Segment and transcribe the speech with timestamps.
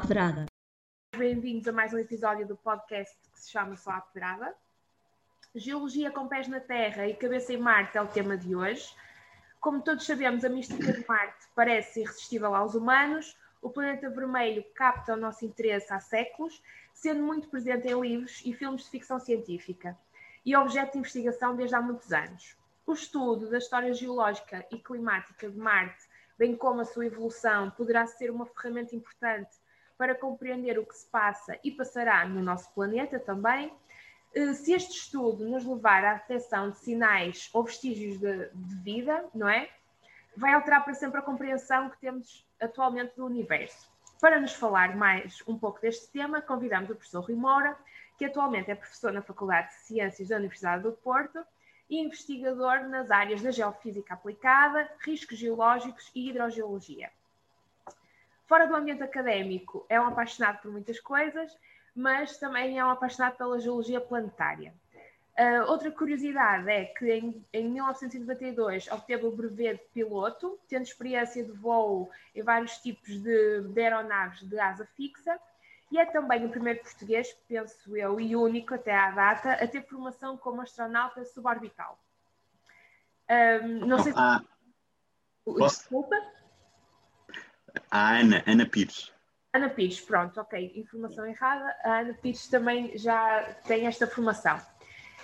[0.00, 0.46] Pedrada.
[1.16, 4.54] Bem-vindos a mais um episódio do podcast que se chama Só à Pedrada.
[5.54, 8.88] Geologia com pés na Terra e cabeça em Marte é o tema de hoje.
[9.60, 13.36] Como todos sabemos, a mística de Marte parece irresistível aos humanos.
[13.60, 16.62] O planeta vermelho capta o nosso interesse há séculos,
[16.94, 19.98] sendo muito presente em livros e filmes de ficção científica
[20.46, 22.56] e objeto de investigação desde há muitos anos.
[22.86, 26.08] O estudo da história geológica e climática de Marte,
[26.38, 29.59] bem como a sua evolução, poderá ser uma ferramenta importante
[30.00, 33.70] para compreender o que se passa e passará no nosso planeta também.
[34.34, 39.28] Eh, se este estudo nos levar à detecção de sinais ou vestígios de, de vida,
[39.34, 39.68] não é?
[40.34, 43.92] Vai alterar para sempre a compreensão que temos atualmente do universo.
[44.22, 47.76] Para nos falar mais um pouco deste tema, convidamos o professor Rui Moura,
[48.16, 51.44] que atualmente é professor na Faculdade de Ciências da Universidade do Porto
[51.90, 57.10] e investigador nas áreas da geofísica aplicada, riscos geológicos e hidrogeologia.
[58.50, 61.56] Fora do ambiente académico, é um apaixonado por muitas coisas,
[61.94, 64.74] mas também é um apaixonado pela geologia planetária.
[65.38, 71.44] Uh, outra curiosidade é que em, em 1992 obteve o brevet de piloto, tendo experiência
[71.44, 75.38] de voo em vários tipos de, de aeronaves de asa fixa,
[75.88, 79.86] e é também o primeiro português, penso eu, e único até à data, a ter
[79.86, 81.96] formação como astronauta suborbital.
[83.30, 84.18] Um, não sei se.
[84.18, 84.42] Ah,
[85.46, 86.16] Desculpa?
[87.90, 89.12] A Ana, Ana Pires.
[89.52, 91.76] Ana Pires, pronto, ok, informação errada.
[91.82, 94.60] A Ana Pires também já tem esta formação.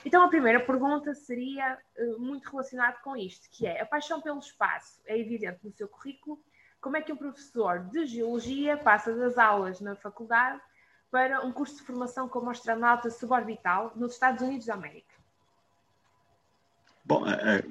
[0.04, 4.38] Então, a primeira pergunta seria uh, muito relacionada com isto, que é a paixão pelo
[4.38, 6.40] espaço é evidente no seu currículo.
[6.80, 10.60] Como é que um professor de geologia passa das aulas na faculdade
[11.10, 15.14] para um curso de formação como astronauta suborbital nos Estados Unidos da América?
[17.04, 17.68] Bom, uh,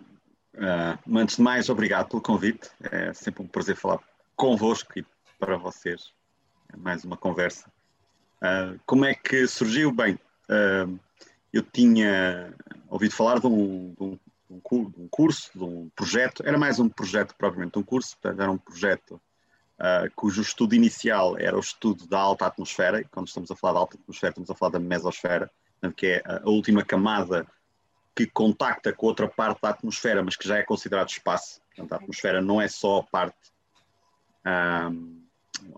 [0.55, 2.69] uh, antes de mais, obrigado pelo convite.
[2.91, 4.01] É sempre um prazer falar
[4.35, 5.05] convosco e
[5.39, 6.13] para vocês.
[6.73, 7.71] É mais uma conversa.
[8.41, 9.91] Uh, como é que surgiu?
[9.91, 10.19] Bem,
[10.49, 10.99] uh,
[11.53, 12.53] eu tinha
[12.89, 14.19] ouvido falar de um, de, um,
[14.49, 18.51] de um, curso, de um projeto, era mais um projeto propriamente um curso, portanto, era
[18.51, 19.21] um projeto
[19.79, 23.73] uh, cujo estudo inicial era o estudo da alta atmosfera, e quando estamos a falar
[23.73, 25.49] da alta atmosfera, estamos a falar da mesosfera,
[25.95, 27.45] que é a última camada
[28.15, 31.61] que contacta com outra parte da atmosfera, mas que já é considerado espaço.
[31.67, 33.37] Portanto, a atmosfera não é só a parte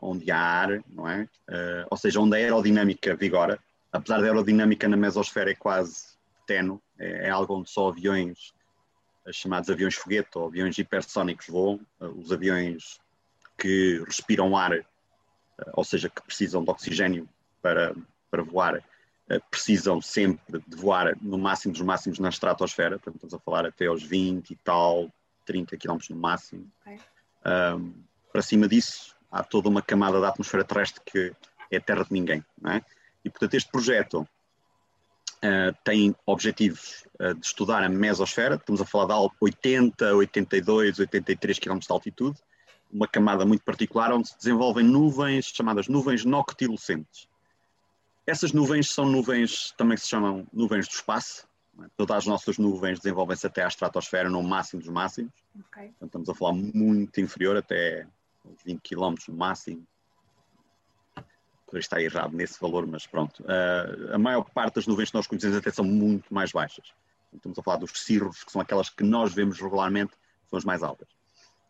[0.02, 1.24] onde há ar, não é?
[1.48, 3.60] Uh, ou seja, onde a aerodinâmica vigora,
[3.92, 8.54] apesar da aerodinâmica na mesosfera é quase tenue, é, é algo onde só aviões,
[9.32, 13.00] chamados aviões foguete ou aviões hipersónicos voam, uh, os aviões
[13.58, 14.84] que respiram ar, uh,
[15.74, 17.28] ou seja, que precisam de oxigênio
[17.62, 17.96] para,
[18.30, 18.84] para voar,
[19.52, 23.88] precisam sempre de voar no máximo dos máximos na estratosfera, portanto estamos a falar até
[23.88, 25.12] aos 20 e tal,
[25.46, 26.72] 30 km no máximo.
[26.82, 26.98] Okay.
[27.46, 28.07] Um,
[28.38, 31.34] para cima disso, há toda uma camada da atmosfera terrestre que
[31.72, 32.46] é terra de ninguém.
[32.68, 32.84] É?
[33.26, 34.20] E, portanto, este projeto
[35.38, 41.58] uh, tem objetivos uh, de estudar a mesosfera, estamos a falar de 80, 82, 83
[41.58, 42.38] km de altitude,
[42.94, 47.28] uma camada muito particular onde se desenvolvem nuvens chamadas nuvens noctilucentes.
[48.24, 51.48] Essas nuvens são nuvens também que se chamam nuvens do espaço.
[51.84, 51.88] É?
[51.98, 55.34] Todas as nossas nuvens desenvolvem-se até à estratosfera, no máximo dos máximos.
[55.70, 55.88] Okay.
[55.96, 58.08] Então, estamos a falar muito inferior, até
[58.66, 59.86] 20 km no máximo.
[61.66, 63.44] Poderia estar errado nesse valor, mas pronto.
[63.44, 66.94] Uh, a maior parte das nuvens que nós conhecemos até são muito mais baixas.
[67.34, 70.14] Estamos a falar dos cirros, que são aquelas que nós vemos regularmente,
[70.50, 71.08] são as mais altas.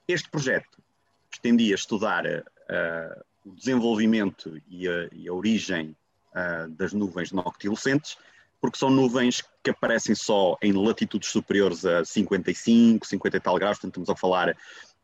[0.08, 0.82] Este projeto
[1.30, 5.96] pretendia estudar uh, o desenvolvimento e a, e a origem
[6.32, 8.18] uh, das nuvens noctilucentes,
[8.60, 13.78] porque são nuvens que aparecem só em latitudes superiores a 55, 50 e tal graus,
[13.78, 14.56] portanto estamos a falar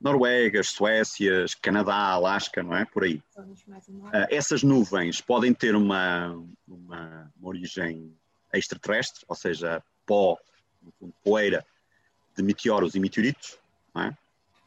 [0.04, 2.84] Noruegas, Suécias, Canadá, Alasca, não é?
[2.84, 3.24] Por aí.
[3.38, 6.32] Uh, essas nuvens podem ter uma,
[6.68, 8.14] uma, uma, origem
[8.54, 10.38] extraterrestre, ou seja, pó,
[11.24, 11.66] poeira
[12.36, 13.58] de meteoros e meteoritos,
[13.96, 14.18] não é?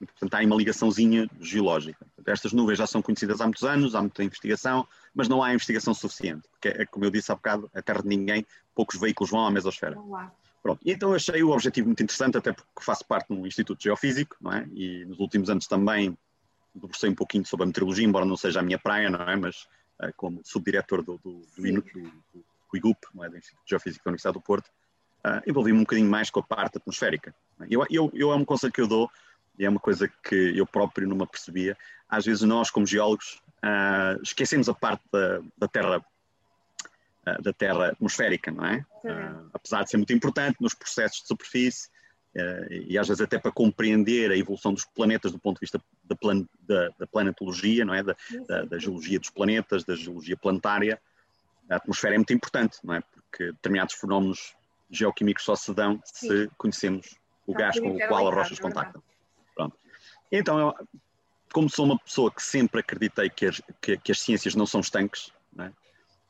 [0.00, 2.06] E, portanto, há uma ligaçãozinha geológica.
[2.26, 5.92] Estas nuvens já são conhecidas há muitos anos, há muita investigação, mas não há investigação
[5.94, 8.44] suficiente, porque, como eu disse há bocado, a Terra de ninguém,
[8.74, 9.98] poucos veículos vão à mesosfera.
[9.98, 10.32] Olá.
[10.66, 13.80] Pronto, e então achei o objetivo muito interessante, até porque faço parte de um Instituto
[13.80, 14.66] Geofísico, não é?
[14.74, 16.18] E nos últimos anos também
[16.74, 19.36] debrucei um pouquinho sobre a meteorologia, embora não seja a minha praia, não é?
[19.36, 19.62] Mas
[20.02, 21.82] uh, como subdiretor do, do, do, do,
[22.32, 23.28] do IGUP, não é?
[23.28, 24.66] do Instituto Geofísico da Universidade do Porto,
[25.24, 27.32] uh, envolvi-me um bocadinho mais com a parte atmosférica.
[27.60, 27.66] É?
[27.70, 29.08] Eu, eu, eu, é um conselho que eu dou,
[29.56, 31.78] e é uma coisa que eu próprio não me apercebia.
[32.08, 36.04] Às vezes nós, como geólogos, uh, esquecemos a parte da, da Terra
[37.26, 38.84] uh, da Terra atmosférica, não é?
[39.04, 41.88] Uh, apesar de ser muito importante nos processos de superfície
[42.36, 45.80] uh, e às vezes até para compreender a evolução dos planetas do ponto de vista
[46.04, 48.02] da, plan, da, da planetologia, não é?
[48.02, 48.16] Da,
[48.48, 51.00] da, da, geologia dos planetas, da geologia planetária.
[51.68, 53.00] A atmosfera é muito importante, não é?
[53.00, 54.54] Porque determinados fenómenos
[54.90, 56.28] geoquímicos só se dão Sim.
[56.28, 59.02] se conhecemos o Já gás com o qual as rochas é contactam.
[59.54, 59.76] Pronto.
[60.30, 60.74] Então, eu,
[61.52, 64.80] como sou uma pessoa que sempre acreditei que as, que, que as ciências não são
[64.80, 65.32] estanques?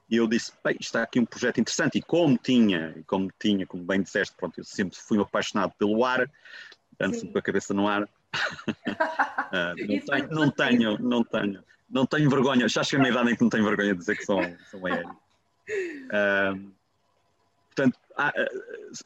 [0.09, 1.99] E eu disse, bem, está aqui um projeto interessante.
[1.99, 6.31] E como tinha, como tinha, como bem disseste, pronto, eu sempre fui apaixonado pelo ar,
[7.01, 8.03] ando sempre com a cabeça no ar.
[8.89, 12.69] uh, não, tenho, não, tenho, não tenho, não tenho vergonha.
[12.69, 14.87] Já cheguei a uma idade em que não tenho vergonha de dizer que sou, sou
[14.87, 15.11] aéreo.
[15.11, 16.71] Uh,
[17.75, 18.33] portanto, a,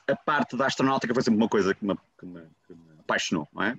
[0.09, 3.49] a, parte da astronáutica foi sempre uma coisa que me, que me, que me apaixonou,
[3.53, 3.77] não é?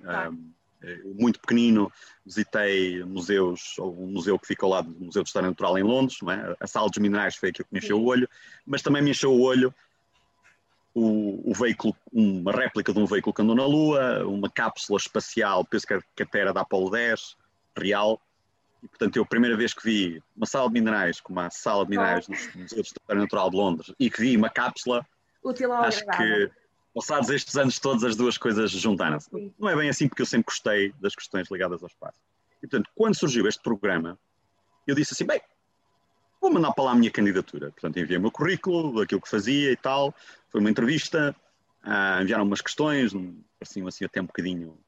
[1.04, 1.92] Muito pequenino,
[2.24, 6.18] visitei museus, um museu que fica ao lado do Museu de História Natural em Londres,
[6.22, 6.56] é?
[6.60, 8.28] a Sala dos Minerais foi aquilo que me encheu o olho,
[8.66, 9.74] mas também me encheu o olho
[10.94, 15.64] o, o, veículo, uma réplica de um veículo que andou na Lua, uma cápsula espacial,
[15.64, 17.36] penso que até era da Apollo 10,
[17.76, 18.20] real,
[18.82, 21.84] e portanto eu a primeira vez que vi uma sala de minerais, como a sala
[21.84, 22.32] de minerais oh.
[22.32, 25.06] do Museu de História Natural de Londres, e que vi uma cápsula,
[25.42, 26.50] Útil acho que
[26.94, 29.28] passados estes anos todos, as duas coisas juntaram-se.
[29.58, 32.18] Não é bem assim, porque eu sempre gostei das questões ligadas ao espaço.
[32.62, 34.18] E, portanto, quando surgiu este programa,
[34.86, 35.40] eu disse assim: bem,
[36.40, 37.70] vou mandar para lá a minha candidatura.
[37.70, 40.14] Portanto, enviei o meu currículo, aquilo que fazia e tal.
[40.50, 41.34] Foi uma entrevista,
[41.84, 43.12] uh, enviaram umas questões,
[43.58, 44.78] pareciam assim até um bocadinho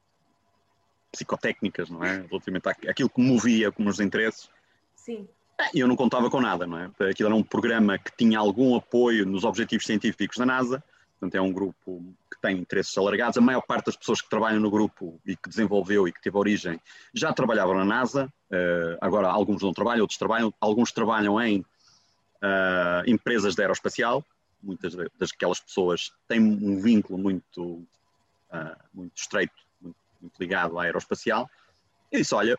[1.10, 2.26] psicotécnicas, não é?
[2.28, 4.50] Relativamente àquilo que me movia como os interesses.
[4.96, 5.28] Sim.
[5.72, 6.90] E eu não contava com nada, não é?
[7.08, 10.82] Aquilo era um programa que tinha algum apoio nos objetivos científicos da NASA
[11.25, 13.38] Portanto, é um grupo que tem interesses alargados.
[13.38, 16.37] A maior parte das pessoas que trabalham no grupo e que desenvolveu e que teve
[16.37, 16.79] origem
[17.15, 18.31] já trabalhavam na NASA.
[18.50, 20.53] Uh, agora, alguns não trabalham, outros trabalham.
[20.61, 21.65] Alguns trabalham em uh,
[23.06, 24.23] empresas de aeroespacial.
[24.62, 29.97] Muitas daquelas pessoas têm um vínculo muito, uh, muito estreito, muito,
[30.38, 31.49] ligado à aeroespacial.
[32.12, 32.59] E disse: Olha,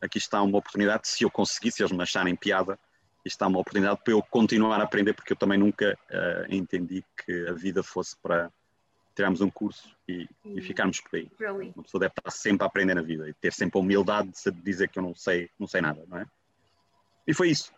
[0.00, 1.06] aqui está uma oportunidade.
[1.06, 2.78] Se eu conseguir, se eles me acharem piada,
[3.26, 7.04] isto é uma oportunidade para eu continuar a aprender, porque eu também nunca uh, entendi
[7.24, 8.50] que a vida fosse para
[9.16, 11.30] tirarmos um curso e, e ficarmos por aí.
[11.38, 11.72] Really?
[11.74, 14.50] Uma pessoa deve estar sempre a aprender na vida e ter sempre a humildade de
[14.62, 16.26] dizer que eu não sei, não sei nada, não é?
[17.26, 17.72] E foi isso.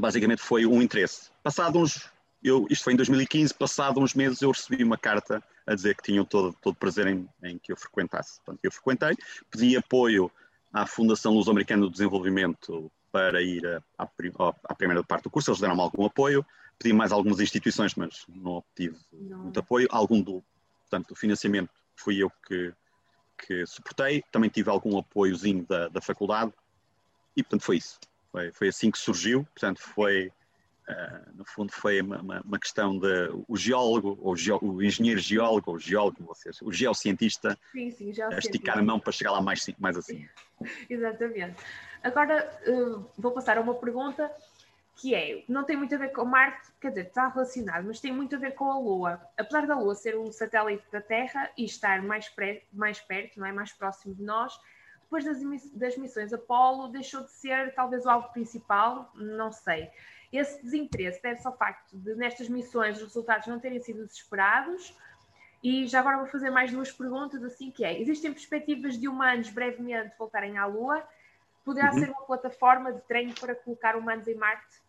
[0.00, 1.30] basicamente foi um interesse.
[1.42, 2.10] Passado uns,
[2.42, 6.02] eu, isto foi em 2015, passado uns meses eu recebi uma carta a dizer que
[6.02, 8.40] tinham todo, todo prazer em, em que eu frequentasse.
[8.44, 9.16] Portanto, eu frequentei,
[9.50, 10.30] pedi apoio
[10.72, 13.66] à Fundação Luso-Americana do Desenvolvimento para ir
[13.98, 14.06] à,
[14.68, 16.44] à primeira parte do curso, eles deram-me algum apoio,
[16.78, 19.38] pedi mais algumas instituições, mas não obtive não.
[19.38, 19.88] muito apoio.
[19.90, 20.42] Algum do,
[20.82, 22.72] portanto, do financiamento fui eu que,
[23.38, 26.52] que suportei, também tive algum apoiozinho da, da faculdade
[27.36, 27.98] e, portanto, foi isso.
[28.30, 30.32] Foi, foi assim que surgiu, portanto, foi,
[30.90, 35.70] uh, no fundo, foi uma, uma, uma, questão de o geólogo, ou o engenheiro geólogo,
[35.72, 39.96] ou geólogo, vocês, o geocientista, sim, sim, esticar a mão para chegar lá mais, mais
[39.96, 40.28] assim.
[40.88, 41.56] Exatamente.
[42.02, 44.30] Agora uh, vou passar a uma pergunta
[44.96, 48.12] que é, não tem muito a ver com Marte, quer dizer, está relacionado, mas tem
[48.12, 49.20] muito a ver com a Lua.
[49.38, 52.30] Apesar da Lua ser um satélite da Terra e estar mais,
[52.70, 53.52] mais perto, não é?
[53.52, 54.52] mais próximo de nós,
[55.10, 55.38] depois das,
[55.72, 59.90] das missões Apolo deixou de ser talvez o alvo principal, não sei.
[60.32, 64.96] Esse desinteresse deve-se ao facto de nestas missões os resultados não terem sido os esperados.
[65.62, 69.50] E já agora vou fazer mais duas perguntas, assim que é, existem perspectivas de humanos
[69.50, 71.06] brevemente voltarem à Lua
[71.64, 71.98] Poderá uhum.
[71.98, 74.80] ser uma plataforma de treino para colocar humanos em Marte?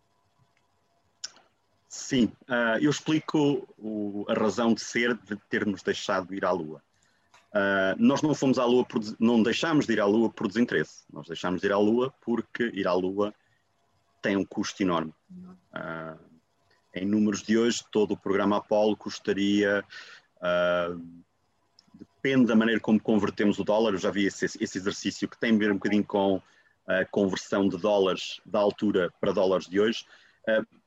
[1.88, 6.82] Sim, uh, eu explico o, a razão de ser de termos deixado ir à Lua.
[7.54, 11.04] Uh, nós não fomos à Lua, por, não deixámos de ir à Lua por desinteresse.
[11.12, 13.34] Nós deixámos de ir à Lua porque ir à Lua
[14.22, 15.14] tem um custo enorme.
[15.32, 16.20] Uh,
[16.94, 19.84] em números de hoje, todo o programa Apollo custaria.
[21.94, 23.94] depende da maneira como convertemos o dólar.
[23.94, 26.42] Eu já vi esse, esse exercício que tem a ver um bocadinho com
[26.86, 30.06] a conversão de dólares da altura para dólares de hoje.
[30.48, 30.82] Uh,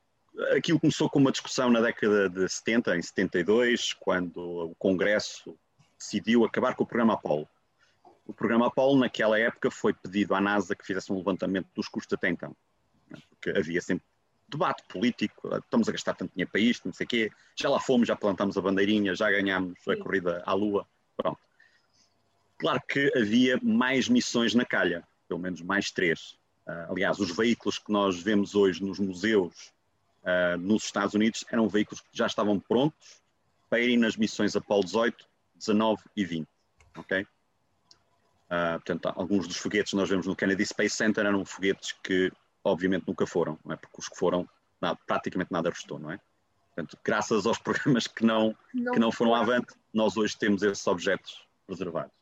[0.55, 5.57] aquilo começou com uma discussão na década de 70, em 72, quando o Congresso
[5.97, 7.47] decidiu acabar com o programa Apollo.
[8.25, 12.17] O programa Apollo, naquela época, foi pedido à NASA que fizesse um levantamento dos custos
[12.17, 12.55] até então?
[13.29, 14.05] Porque havia sempre
[14.47, 17.69] debate político, ah, estamos a gastar tanto dinheiro para isto, não sei o quê, já
[17.69, 21.39] lá fomos, já plantamos a bandeirinha, já ganhámos a corrida à Lua, pronto.
[22.57, 26.37] Claro que havia mais missões na calha, pelo menos mais três.
[26.65, 29.73] Uh, aliás, os veículos que nós vemos hoje nos museus
[30.23, 33.21] uh, nos Estados Unidos eram veículos que já estavam prontos
[33.69, 36.47] para irem nas missões Apollo 18, 19 e 20.
[36.97, 37.21] Ok?
[37.21, 42.31] Uh, portanto, alguns dos foguetes que nós vemos no Kennedy Space Center eram foguetes que,
[42.65, 43.77] obviamente, nunca foram, não é?
[43.77, 44.49] porque os que foram,
[44.81, 46.19] nada, praticamente nada restou, não é?
[46.73, 50.85] Portanto, graças aos programas que não, não que não foram avante, nós hoje temos esses
[50.87, 52.13] objetos preservados.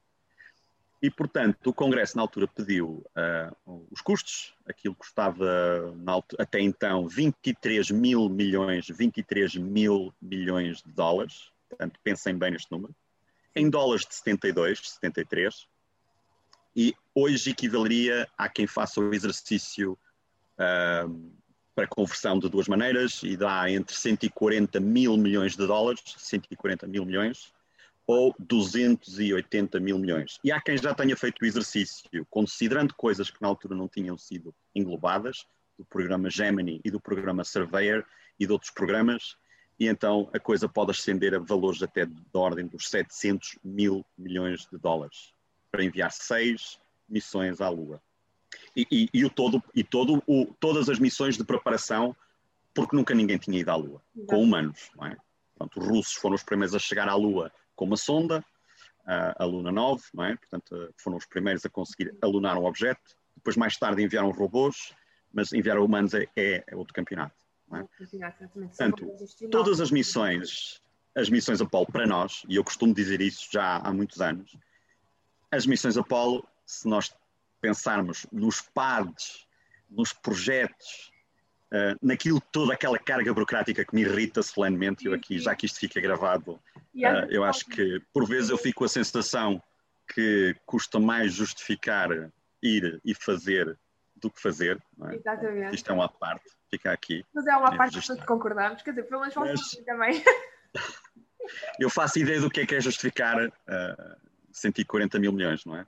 [1.02, 7.10] E, portanto, o Congresso, na altura, pediu uh, os custos, aquilo custava altura, até então
[7.10, 12.96] 23 mil milhões, 23 mil milhões de dólares, portanto, pensem bem neste número,
[13.54, 15.68] em dólares de 72, 73,
[16.74, 20.00] e hoje equivaleria a quem faça o exercício
[20.60, 21.34] uh,
[21.76, 27.06] para conversão de duas maneiras e dá entre 140 mil milhões de dólares, 140 mil
[27.06, 27.52] milhões,
[28.06, 30.40] ou 280 mil milhões.
[30.44, 34.18] E há quem já tenha feito o exercício, considerando coisas que na altura não tinham
[34.18, 35.46] sido englobadas,
[35.78, 38.06] do programa Gemini e do programa Surveyor
[38.40, 39.36] e de outros programas,
[39.80, 44.68] e então a coisa pode ascender a valores até da ordem dos 700 mil milhões
[44.72, 45.34] de dólares
[45.72, 46.80] para enviar seis
[47.10, 48.02] missões à Lua.
[48.76, 52.16] E, e, e o todo, e todo o, todas as missões de preparação,
[52.74, 54.90] porque nunca ninguém tinha ido à Lua, com humanos.
[54.96, 55.18] Não é?
[55.56, 58.44] Portanto, os russos foram os primeiros a chegar à Lua com uma sonda,
[59.06, 60.36] a Luna 9, não é?
[60.36, 63.02] portanto foram os primeiros a conseguir alunar um objeto,
[63.36, 64.94] depois mais tarde enviaram robôs,
[65.34, 67.36] mas enviar humanos é, é, é outro campeonato.
[67.70, 67.88] Não é?
[68.68, 69.12] Portanto,
[69.52, 70.82] todas as missões,
[71.16, 74.56] as missões Apolo para nós, e eu costumo dizer isso já há muitos anos,
[75.52, 77.14] as missões Apolo, se nós
[77.64, 79.48] pensarmos nos PADs,
[79.90, 81.14] nos projetos,
[81.72, 85.80] uh, naquilo toda aquela carga burocrática que me irrita solenemente, eu aqui, já que isto
[85.80, 89.64] fica gravado, uh, eu acho que por vezes eu fico com a sensação
[90.14, 92.10] que custa mais justificar
[92.62, 93.80] ir e fazer
[94.18, 94.78] do que fazer.
[95.10, 95.16] É?
[95.16, 95.76] Exatamente.
[95.76, 97.26] Isto é uma parte, fica aqui.
[97.34, 100.22] Mas é uma parte que concordamos, quer dizer, pelo menos vamos também.
[101.80, 104.18] eu faço ideia do que é que é justificar uh, eh,
[104.52, 105.86] 140 mil milhões, não é?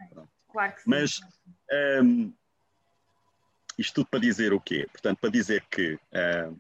[0.56, 0.90] Claro que sim.
[0.90, 1.20] Mas
[2.04, 2.34] um,
[3.78, 4.88] isto tudo para dizer o quê?
[4.92, 6.58] Portanto, para dizer que uh,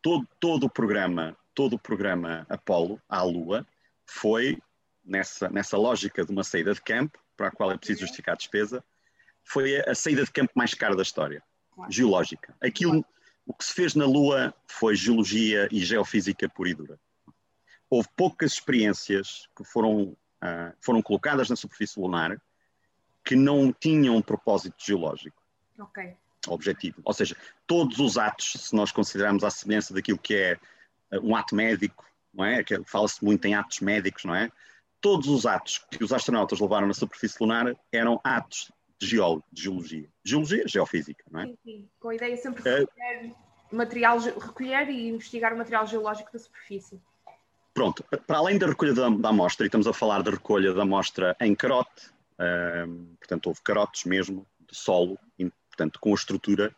[0.00, 3.66] todo, todo o programa, todo o programa Apollo à Lua
[4.06, 4.58] foi
[5.04, 8.36] nessa, nessa lógica de uma saída de campo, para a qual é preciso justificar a
[8.36, 8.84] despesa,
[9.44, 11.42] foi a, a saída de campo mais cara da história,
[11.74, 11.90] claro.
[11.90, 12.54] geológica.
[12.60, 13.04] Aquilo,
[13.46, 17.00] o que se fez na Lua foi geologia e geofísica pura e dura.
[17.88, 22.40] Houve poucas experiências que foram, uh, foram colocadas na superfície lunar
[23.24, 25.40] que não tinham um propósito geológico.
[25.78, 26.16] Ok
[26.48, 27.00] objetivo.
[27.04, 27.36] Ou seja,
[27.66, 30.58] todos os atos, se nós considerarmos a semelhança daquilo que é
[31.10, 32.64] eh, um ato médico, não é?
[32.64, 34.50] Que fala-se muito em atos médicos, não é?
[35.00, 39.62] Todos os atos que os astronautas levaram na superfície lunar eram atos de, geolo, de
[39.62, 40.08] geologia.
[40.24, 41.46] Geologia, geofísica, não é?
[41.46, 41.88] Sim, sim.
[41.98, 43.34] Com a ideia sempre de eh, recolher,
[43.70, 47.00] material, recolher e investigar o material geológico da superfície.
[47.74, 50.82] Pronto, para além da recolha da, da amostra, e estamos a falar da recolha da
[50.82, 52.12] amostra em carote,
[53.18, 55.18] portanto houve carotes mesmo, de solo,
[55.72, 56.74] portanto, com a estrutura,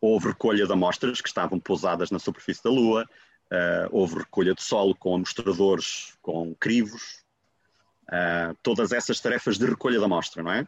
[0.00, 3.08] houve recolha de amostras que estavam pousadas na superfície da Lua,
[3.52, 7.22] uh, houve recolha de solo com amostradores, com crivos,
[8.08, 10.66] uh, todas essas tarefas de recolha da amostra, não é?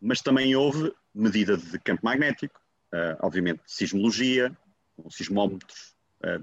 [0.00, 2.60] Mas também houve medida de campo magnético,
[2.94, 4.56] uh, obviamente sismologia,
[5.10, 5.96] sismómetros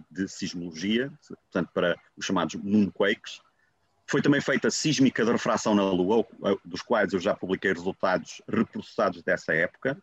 [0.10, 3.42] de sismologia, portanto, para os chamados moonquakes.
[4.07, 6.25] Foi também feita sísmica de refração na Lua,
[6.63, 9.97] dos quais eu já publiquei resultados reprocessados dessa época.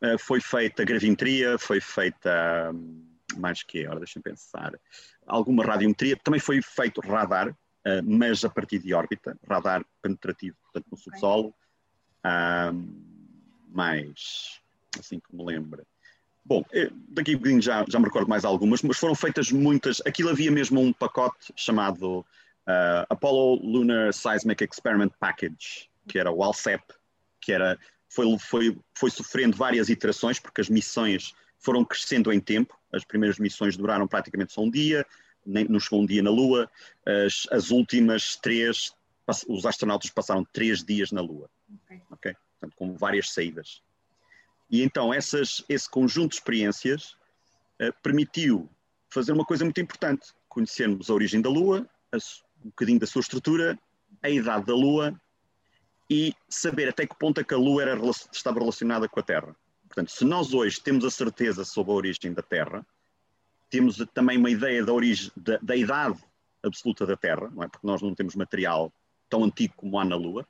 [0.00, 3.04] Eh, foi feita gravimetria, foi feita hum,
[3.36, 4.72] mais que, ora deixa-me pensar,
[5.26, 10.86] alguma radiometria, também foi feito radar, uh, mas a partir de órbita, radar penetrativo, portanto
[10.90, 11.54] no subsolo,
[12.24, 12.72] uh,
[13.68, 14.60] mais,
[14.98, 15.84] assim que me lembra.
[16.44, 20.00] Bom, eh, daqui a bocadinho já, já me recordo mais algumas, mas foram feitas muitas,
[20.06, 22.24] aquilo havia mesmo um pacote chamado
[22.68, 26.84] uh, Apollo Lunar Seismic Experiment Package, que era o ALSEP,
[27.40, 27.78] que era
[28.10, 32.78] foi, foi, foi sofrendo várias iterações, porque as missões foram crescendo em tempo.
[32.92, 35.06] As primeiras missões duraram praticamente só um dia,
[35.44, 36.70] nem, não chegou um dia na Lua.
[37.04, 38.92] As, as últimas três,
[39.46, 41.50] os astronautas passaram três dias na Lua.
[41.84, 42.02] Ok.
[42.12, 42.36] okay?
[42.52, 43.82] Portanto, com várias saídas.
[44.70, 47.12] E então essas, esse conjunto de experiências
[47.80, 48.68] uh, permitiu
[49.10, 52.18] fazer uma coisa muito importante: conhecermos a origem da Lua, a,
[52.64, 53.78] um bocadinho da sua estrutura,
[54.22, 55.18] a idade da Lua
[56.10, 58.00] e saber até que ponto é que a Lua era,
[58.32, 59.54] estava relacionada com a Terra.
[59.86, 62.86] Portanto, se nós hoje temos a certeza sobre a origem da Terra,
[63.70, 66.18] temos também uma ideia da, origem, da, da idade
[66.62, 67.68] absoluta da Terra, não é?
[67.68, 68.92] porque nós não temos material
[69.28, 70.46] tão antigo como há na Lua,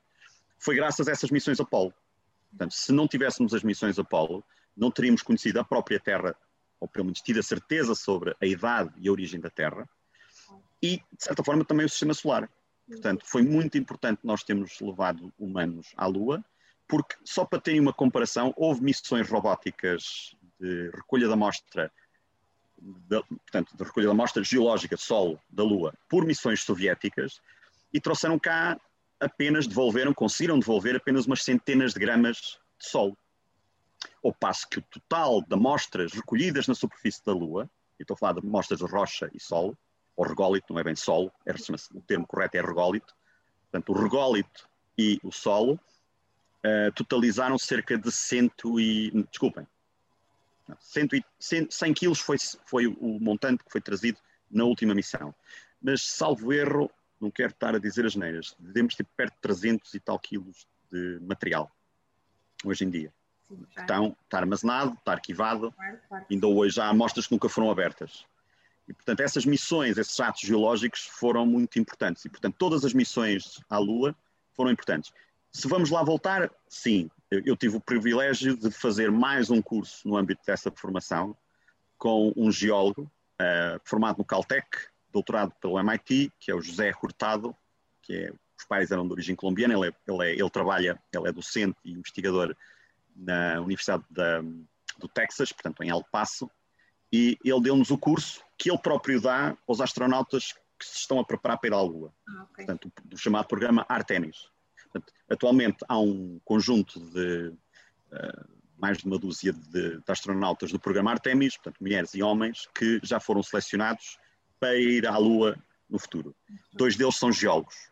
[0.59, 1.93] foi graças a essas missões Apolo.
[2.51, 4.45] Portanto, se não tivéssemos as missões Apolo,
[4.77, 6.35] não teríamos conhecido a própria Terra,
[6.81, 9.89] ou pelo menos tido a certeza sobre a idade e a origem da Terra,
[10.83, 12.49] e, de certa forma, também o sistema solar.
[12.87, 16.43] Portanto, foi muito importante nós termos levado humanos à Lua,
[16.87, 21.93] porque, só para terem uma comparação, houve missões robóticas de recolha da amostra,
[23.29, 27.43] portanto, de recolha da amostra geológica, solo, da Lua, por missões soviéticas,
[27.93, 28.81] e trouxeram cá
[29.21, 33.17] apenas devolveram, conseguiram devolver apenas umas centenas de gramas de solo.
[34.25, 37.69] Ao passo que o total de amostras recolhidas na superfície da Lua,
[37.99, 39.77] e estou a falar de amostras de rocha e solo,
[40.19, 41.53] ou rególito, não é bem solo, é,
[41.95, 43.15] o termo correto é rególito,
[43.71, 49.65] portanto, o rególito e o solo uh, totalizaram cerca de cento e, desculpem,
[50.81, 54.19] 100, 100, 100 quilos foi, foi o montante que foi trazido
[54.51, 55.33] na última missão.
[55.81, 59.95] Mas, salvo erro, não quero estar a dizer as neiras, devemos ter perto de 300
[59.95, 61.71] e tal quilos de material,
[62.65, 63.13] hoje em dia.
[63.47, 66.27] Sim, então, está armazenado, está arquivado, claro, claro.
[66.29, 68.27] ainda hoje há amostras que nunca foram abertas.
[68.89, 72.25] E, portanto, essas missões, esses atos geológicos foram muito importantes.
[72.25, 74.17] E, portanto, todas as missões à Lua
[74.55, 75.13] foram importantes.
[75.53, 80.17] Se vamos lá voltar, sim, eu, tive o privilégio de fazer mais um curso no
[80.17, 81.37] âmbito dessa formação
[81.99, 83.03] com um geólogo
[83.41, 84.67] uh, formado no Caltech,
[85.13, 87.55] doutorado pelo MIT, que é o José Hurtado,
[88.03, 91.29] que é, os pais eram de origem colombiana, ele, é, ele, é, ele trabalha, ele
[91.29, 92.57] é docente e investigador
[93.15, 94.41] na Universidade da,
[94.99, 96.51] do Texas, portanto em El Paso,
[97.13, 101.25] e ele deu-nos o curso que ele próprio dá aos astronautas que se estão a
[101.25, 102.67] preparar para ir à Lua, ah, okay.
[102.67, 104.49] portanto, do chamado programa Artemis.
[104.85, 107.49] Portanto, atualmente há um conjunto de
[108.13, 112.69] uh, mais de uma dúzia de, de, astronautas do programa Artemis, portanto, mulheres e homens,
[112.75, 114.19] que já foram selecionados
[114.61, 115.57] para ir à Lua
[115.91, 116.35] no futuro.
[116.73, 117.91] Dois deles são geólogos.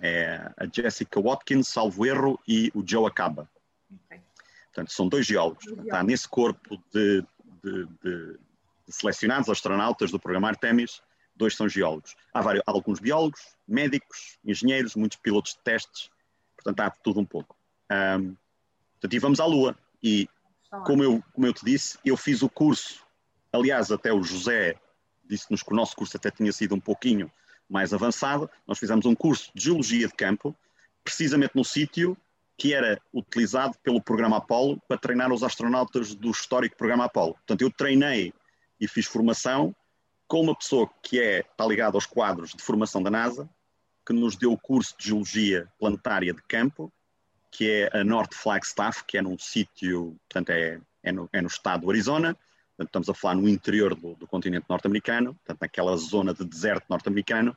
[0.00, 3.50] É a Jessica Watkins, salvo erro, e o Joe Acaba.
[4.04, 4.20] Okay.
[4.66, 5.66] Portanto, são dois geólogos.
[5.66, 7.24] Está nesse corpo de,
[7.64, 8.38] de, de,
[8.88, 11.02] selecionados astronautas do programa Artemis,
[11.34, 12.16] dois são geólogos.
[12.34, 16.10] Há vários, alguns biólogos, médicos, engenheiros, muitos pilotos de testes,
[16.56, 17.56] portanto há tudo um pouco.
[17.90, 18.36] Um,
[18.92, 19.76] portanto, e vamos à Lua.
[20.02, 20.28] E
[20.84, 23.04] como eu, como eu te disse, eu fiz o curso,
[23.52, 24.76] aliás, até o José
[25.24, 27.30] disse-nos que o nosso curso até tinha sido um pouquinho
[27.68, 28.50] mais avançado.
[28.66, 30.56] Nós fizemos um curso de Geologia de Campo,
[31.04, 32.16] precisamente no sítio
[32.56, 37.34] que era utilizado pelo programa Apollo para treinar os astronautas do histórico programa Apollo.
[37.34, 38.34] Portanto, eu treinei
[38.80, 39.74] e fiz formação
[40.26, 43.48] com uma pessoa que é, está ligada aos quadros de formação da NASA,
[44.06, 46.92] que nos deu o curso de Geologia Planetária de Campo,
[47.50, 51.48] que é a North Flagstaff, que é num sítio, portanto, é, é, no, é no
[51.48, 52.34] estado do Arizona,
[52.76, 56.84] portanto, estamos a falar no interior do, do continente norte-americano, portanto, naquela zona de deserto
[56.88, 57.56] norte-americano,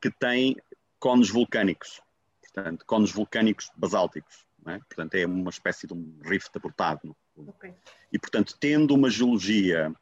[0.00, 0.56] que tem
[0.98, 2.00] cones vulcânicos,
[2.42, 4.78] portanto, cones vulcânicos basálticos, é?
[4.78, 7.16] portanto, é uma espécie de um rift abortado.
[7.36, 7.72] Okay.
[8.12, 9.92] E, portanto, tendo uma geologia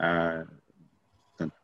[0.00, 0.48] uh,
[1.28, 1.54] portanto,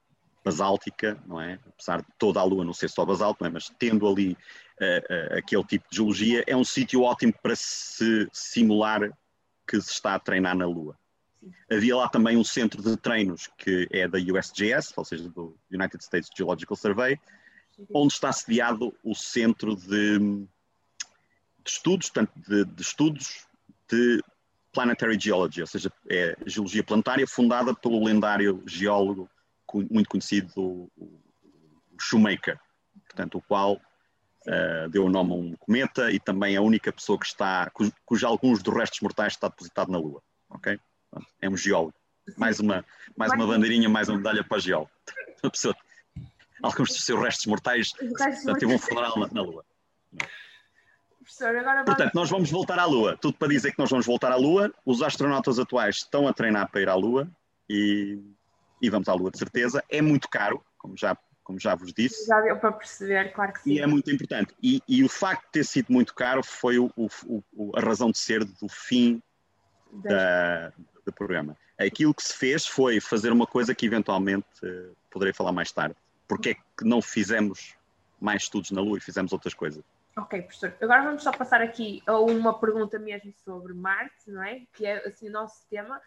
[0.44, 1.58] basáltica, não é?
[1.66, 3.48] Apesar de toda a Lua não ser só basalto, é?
[3.48, 8.28] mas tendo ali uh, uh, aquele tipo de geologia, é um sítio ótimo para se
[8.32, 9.10] simular
[9.66, 10.96] que se está a treinar na Lua.
[11.70, 16.02] Havia lá também um centro de treinos que é da USGS, ou seja, do United
[16.02, 17.18] States Geological Survey,
[17.92, 20.48] onde está sediado o centro de, de
[21.66, 23.46] estudos, tanto de, de, estudos
[23.88, 24.20] de
[24.76, 29.26] Planetary Geology, ou seja, é geologia planetária, fundada pelo lendário geólogo
[29.90, 30.90] muito conhecido,
[31.98, 32.58] Shoemaker,
[33.06, 37.18] portanto, o qual uh, deu o nome a um cometa e também a única pessoa
[37.18, 40.78] que está, cujo, cujo alguns dos restos mortais está depositado na Lua, ok?
[41.40, 41.94] É um geólogo.
[42.36, 42.84] Mais uma,
[43.16, 44.90] mais uma bandeirinha, mais uma medalha para geólogo.
[45.42, 45.74] Uma pessoa,
[46.62, 49.64] alguns dos seus restos mortais portanto, teve um funeral na, na Lua.
[51.84, 53.16] Portanto, nós vamos voltar à Lua.
[53.16, 54.72] Tudo para dizer que nós vamos voltar à Lua.
[54.84, 57.28] Os astronautas atuais estão a treinar para ir à Lua
[57.68, 58.18] e,
[58.80, 59.82] e vamos à Lua de certeza.
[59.88, 62.26] É muito caro, como já, como já vos disse.
[62.26, 63.72] Já deu para perceber, claro que sim.
[63.72, 64.54] E é muito importante.
[64.62, 67.08] E, e o facto de ter sido muito caro foi o, o,
[67.52, 69.20] o, a razão de ser do fim
[69.92, 70.72] da,
[71.04, 71.56] do programa.
[71.78, 75.96] Aquilo que se fez foi fazer uma coisa que eventualmente uh, poderei falar mais tarde.
[76.28, 77.74] Porque é que não fizemos
[78.20, 79.84] mais estudos na Lua e fizemos outras coisas?
[80.18, 80.74] Ok, professor.
[80.80, 84.62] Agora vamos só passar aqui a uma pergunta mesmo sobre Marte, não é?
[84.72, 86.00] Que é assim o nosso tema,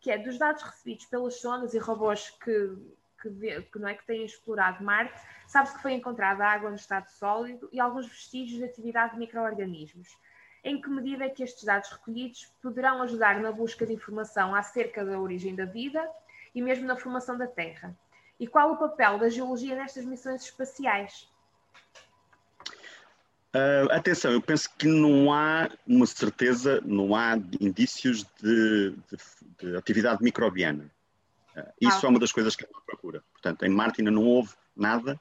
[0.00, 2.76] que é dos dados recebidos pelas sondas e robôs que,
[3.22, 7.08] que, que não é, que têm explorado Marte, sabe-se que foi encontrada água no estado
[7.08, 10.08] sólido e alguns vestígios de atividade de micro-organismos
[10.66, 15.04] em que medida é que estes dados recolhidos poderão ajudar na busca de informação acerca
[15.04, 16.10] da origem da vida
[16.52, 17.96] e mesmo na formação da Terra?
[18.40, 21.30] E qual o papel da geologia nestas missões espaciais?
[23.56, 29.18] Uh, atenção, eu penso que não há uma certeza, não há indícios de, de,
[29.58, 30.90] de atividade microbiana.
[31.56, 32.06] Uh, isso ah.
[32.06, 33.24] é uma das coisas que a procura.
[33.32, 35.18] Portanto, em Marte ainda não houve nada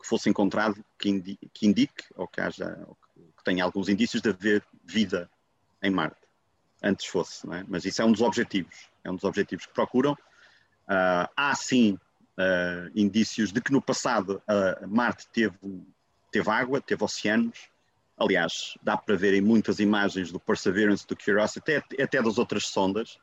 [0.00, 2.96] que fosse encontrado que indique, que indique ou que haja, ou
[3.44, 5.30] tem alguns indícios de haver vida
[5.80, 6.18] em Marte.
[6.82, 7.64] Antes fosse, não é?
[7.68, 8.88] Mas isso é um dos objetivos.
[9.04, 10.12] É um dos objetivos que procuram.
[10.12, 11.98] Uh, há sim
[12.94, 14.40] indícios de que no passado
[14.86, 15.56] Marte teve
[16.30, 17.68] teve água, teve oceanos.
[18.16, 22.66] Aliás, dá para ver em muitas imagens do Perseverance, do Curiosity, até, até das outras
[22.66, 23.18] sondas,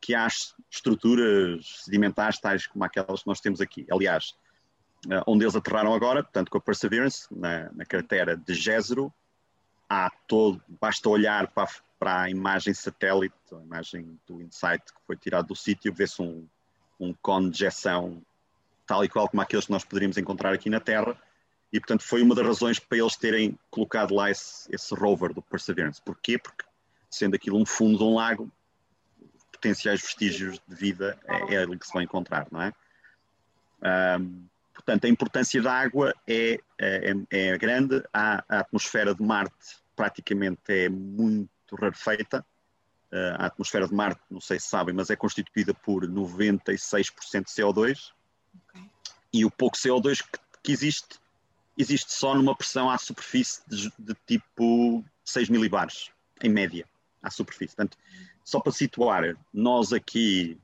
[0.00, 0.26] que há
[0.70, 3.86] estruturas sedimentares tais como aquelas que nós temos aqui.
[3.90, 4.36] Aliás,
[5.06, 9.12] uh, onde eles aterraram agora, portanto, com a Perseverance, na, na cratera de Jezero,
[9.88, 15.16] há todo, basta olhar para, para a imagem satélite, a imagem do InSight que foi
[15.16, 16.46] tirado do sítio, vê-se um,
[17.00, 18.22] um cone de injeção
[18.86, 21.20] tal e qual como aqueles que nós poderíamos encontrar aqui na Terra,
[21.72, 25.42] e portanto foi uma das razões para eles terem colocado lá esse, esse rover do
[25.42, 26.00] Perseverance.
[26.02, 26.38] Porquê?
[26.38, 26.64] Porque
[27.10, 28.50] sendo aquilo um fundo de um lago,
[29.52, 32.72] potenciais vestígios de vida é, é ali que se vai encontrar, não é?
[34.18, 39.78] Um, portanto, a importância da água é, é, é grande, a, a, atmosfera de Marte
[39.94, 42.44] praticamente é muito rarefeita.
[43.12, 47.62] Uh, a atmosfera de Marte, não sei se sabem, mas é constituída por 96% de
[47.62, 48.12] CO2
[48.68, 48.90] okay.
[49.32, 51.18] e o pouco CO2 que, que, existe,
[51.76, 56.10] existe só numa pressão à superfície de, de tipo 6 milibares,
[56.42, 56.86] em média,
[57.22, 57.76] à superfície.
[57.76, 57.98] Portanto,
[58.44, 60.58] só para situar, nós aqui,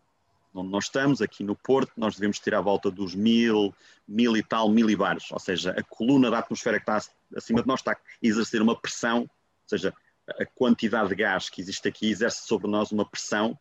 [0.54, 3.74] onde nós estamos, aqui no Porto, nós devemos ter à volta dos mil,
[4.06, 7.02] mil e tal milibares, ou seja, a coluna da atmosfera que está
[7.36, 9.28] acima de nós está a exercer uma pressão, ou
[9.66, 9.92] seja,
[10.28, 13.58] a quantidade de gás que existe aqui exerce sobre nós uma pressão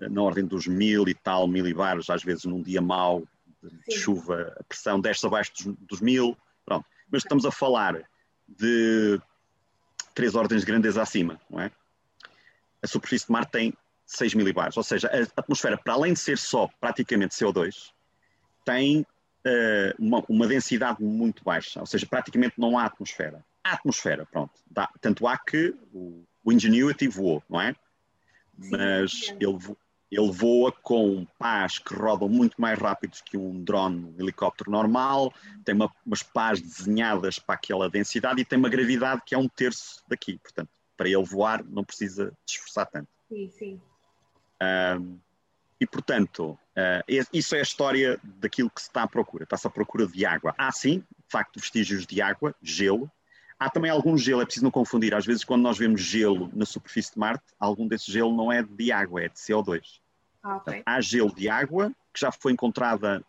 [0.00, 3.22] eh, na ordem dos mil e tal milibares, às vezes num dia mau
[3.62, 6.36] de, chuva, a pressão desce abaixo dos, dos mil,
[6.68, 6.86] pronto.
[7.10, 8.02] Mas estamos a falar
[8.46, 9.20] de
[10.14, 11.70] três ordens de grandeza acima, não é?
[12.82, 13.74] a superfície de Marte tem
[14.06, 17.92] 6 milibares, ou seja, a atmosfera, para além de ser só praticamente CO2,
[18.64, 23.44] tem uh, uma, uma, densidade muito baixa, ou seja, praticamente não há atmosfera.
[23.64, 24.52] Há atmosfera, pronto.
[24.70, 27.74] Dá, tanto há que o, o Ingenuity voou, não é?
[28.56, 29.58] Mas ele,
[30.10, 35.32] ele voa com pás que rodam muito mais rápidos que um drone, um helicóptero normal,
[35.64, 39.48] tem uma, umas pás desenhadas para aquela densidade e tem uma gravidade que é um
[39.48, 43.08] terço daqui, portanto para ele voar não precisa de esforçar tanto.
[43.28, 43.80] Sim, sim.
[44.60, 45.18] Um,
[45.80, 49.44] e portanto, uh, isso é a história daquilo que se está à procura.
[49.44, 50.52] Está-se à procura de água.
[50.58, 53.08] Há sim, de facto, vestígios de água, gelo.
[53.58, 55.14] Há também algum gelo, é preciso não confundir.
[55.14, 58.62] Às vezes, quando nós vemos gelo na superfície de Marte, algum desse gelo não é
[58.62, 59.82] de água, é de CO2.
[60.42, 60.82] Ah, okay.
[60.86, 63.24] há gelo de água, que já foi encontrada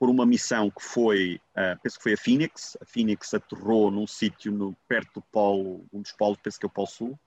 [0.00, 2.76] por uma missão que foi, uh, penso que foi a Phoenix.
[2.80, 6.70] A Phoenix aterrou num sítio perto do polo, um dos polos, penso que é o
[6.70, 7.20] Polo Sul,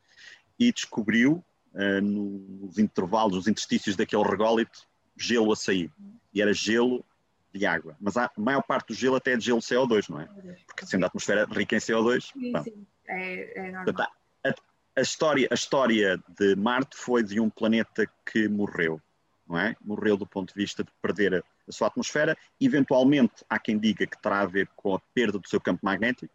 [0.59, 5.91] e descobriu uh, nos intervalos, nos interstícios daquele rególito, gelo a sair.
[6.33, 7.05] E era gelo
[7.53, 7.95] de água.
[7.99, 10.25] Mas a maior parte do gelo até é de gelo CO2, não é?
[10.65, 12.31] Porque sendo a atmosfera rica em CO2.
[12.33, 12.87] Sim, sim.
[13.07, 14.07] É, é normal.
[14.43, 14.53] A,
[14.95, 19.01] a, história, a história de Marte foi de um planeta que morreu,
[19.47, 19.75] não é?
[19.81, 22.35] Morreu do ponto de vista de perder a, a sua atmosfera.
[22.59, 26.33] Eventualmente, há quem diga que terá a ver com a perda do seu campo magnético.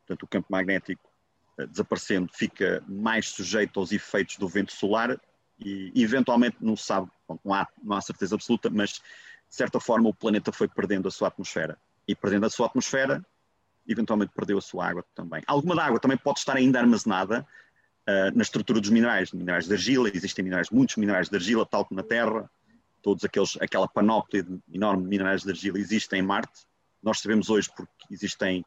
[0.00, 1.08] Portanto, o campo magnético
[1.58, 5.20] eh, desaparecendo fica mais sujeito aos efeitos do vento solar
[5.64, 7.08] e, eventualmente, não se sabe,
[7.44, 9.00] não há, não há certeza absoluta, mas,
[9.52, 11.78] de certa forma, o planeta foi perdendo a sua atmosfera.
[12.08, 13.22] E perdendo a sua atmosfera,
[13.86, 15.42] eventualmente perdeu a sua água também.
[15.46, 17.46] Alguma da água também pode estar ainda armazenada
[18.08, 21.84] uh, na estrutura dos minerais, minerais de argila, existem minerais, muitos minerais de argila, tal
[21.84, 22.50] como na Terra,
[23.02, 26.66] todos aqueles, aquela panóplia de enorme minerais de argila existem em Marte.
[27.02, 28.64] Nós sabemos hoje porque existem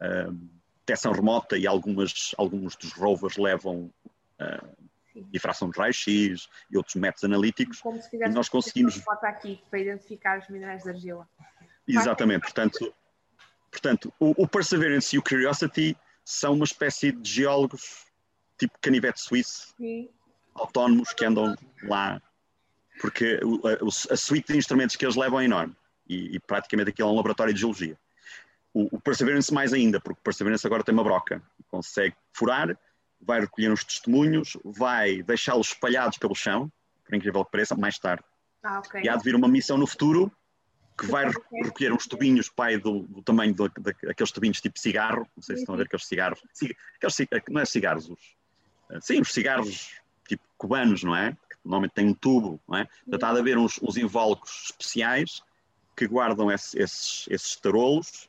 [0.00, 0.32] uh,
[0.78, 3.92] detecção remota e algumas, alguns dos rovers levam
[4.40, 4.76] uh,
[5.30, 7.80] difração de raio-x e outros métodos analíticos.
[7.80, 8.96] Como se e nós conseguimos.
[8.96, 11.28] Foto aqui para identificar os minerais de argila.
[11.86, 12.94] Exatamente, portanto,
[13.70, 18.06] portanto o, o Perseverance e o Curiosity são uma espécie de geólogos
[18.56, 20.08] tipo canivete suíço, Sim.
[20.54, 22.22] autónomos que andam lá
[23.00, 25.74] porque a, a, suíte de instrumentos que eles levam é enorme
[26.08, 27.98] e, e praticamente aquilo é um laboratório de geologia.
[28.72, 32.78] O, o, Perseverance mais ainda, porque o Perseverance agora tem uma broca, consegue furar,
[33.22, 36.70] vai recolher os testemunhos, vai deixá-los espalhados pelo chão,
[37.04, 38.24] por incrível que pareça, mais tarde.
[38.62, 39.02] Ah, okay.
[39.02, 40.30] E há de vir uma missão no futuro
[40.98, 41.30] que vai
[41.64, 45.74] recolher uns tubinhos pai do, do tamanho daqueles tubinhos tipo cigarro, não sei se estão
[45.74, 46.40] a ver aqueles cigarros,
[46.96, 47.16] aqueles,
[47.48, 48.36] não é cigarros, os,
[49.00, 49.90] sim, os cigarros
[50.28, 51.36] tipo cubanos, não é?
[51.64, 52.88] normalmente tem um tubo, não é?
[53.04, 55.42] Portanto, há de haver uns, uns invólucros especiais
[55.96, 58.28] que guardam esse, esses, esses tarolos.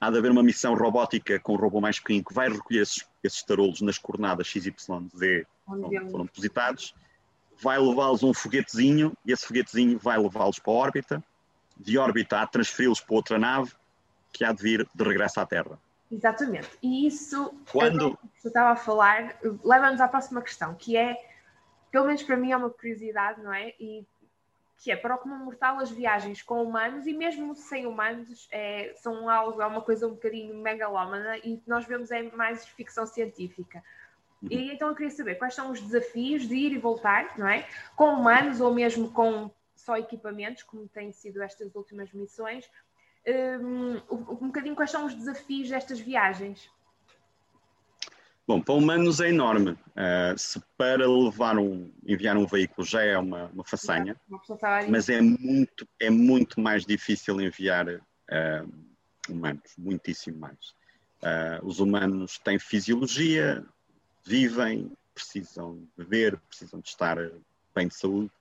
[0.00, 3.06] Há de haver uma missão robótica com um robô mais pequeno que vai recolher esses,
[3.22, 4.72] esses tarolos nas coordenadas XYZ
[5.66, 6.94] onde foram depositados,
[7.60, 11.24] vai levá-los a um foguetezinho e esse foguetezinho vai levá-los para a órbita.
[11.76, 13.72] De órbita, a transferi-los para outra nave
[14.32, 15.78] que há de vir de regresso à Terra.
[16.10, 16.68] Exatamente.
[16.82, 21.16] E isso, quando você estava a falar, leva-nos à próxima questão, que é
[21.90, 23.74] pelo menos para mim é uma curiosidade, não é?
[23.80, 24.06] E
[24.80, 28.94] que é para o comum mortal as viagens com humanos e mesmo sem humanos é,
[28.96, 33.84] são algo, é uma coisa um bocadinho megalómana e nós vemos é mais ficção científica.
[34.42, 34.72] E uhum.
[34.72, 37.68] então eu queria saber quais são os desafios de ir e voltar, não é?
[37.94, 42.66] Com humanos ou mesmo com só equipamentos, como têm sido estas últimas missões,
[43.60, 46.70] um, um bocadinho quais são os desafios destas viagens.
[48.50, 49.70] Bom, para humanos é enorme.
[49.70, 54.20] Uh, se para levar um, enviar um veículo já é uma, uma façanha,
[54.88, 58.72] mas é muito, é muito mais difícil enviar uh,
[59.28, 60.74] humanos, muitíssimo mais.
[61.22, 63.64] Uh, os humanos têm fisiologia,
[64.26, 67.18] vivem, precisam beber, precisam de estar
[67.72, 68.32] bem de saúde.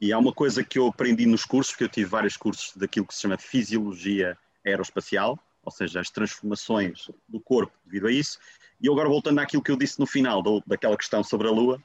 [0.00, 3.04] E há uma coisa que eu aprendi nos cursos, porque eu tive vários cursos daquilo
[3.04, 8.38] que se chama fisiologia aeroespacial, ou seja, as transformações do corpo devido a isso,
[8.80, 11.82] e agora voltando àquilo que eu disse no final do, daquela questão sobre a Lua,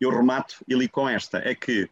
[0.00, 1.88] eu remato e li com esta, é que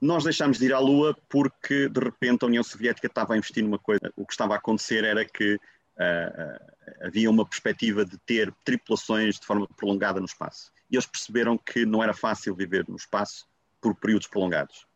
[0.00, 3.62] nós deixámos de ir à Lua porque de repente a União Soviética estava a investir
[3.62, 4.12] numa coisa.
[4.16, 9.46] O que estava a acontecer era que uh, havia uma perspectiva de ter tripulações de
[9.46, 10.72] forma prolongada no espaço.
[10.90, 13.46] E eles perceberam que não era fácil viver no espaço
[13.80, 14.86] por períodos prolongados.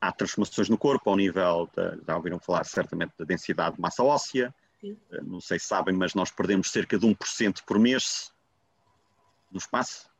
[0.00, 4.02] Há transformações no corpo ao nível, de, já ouviram falar certamente da densidade de massa
[4.02, 4.54] óssea,
[5.22, 8.32] não sei se sabem, mas nós perdemos cerca de 1% por mês
[9.50, 10.10] no espaço.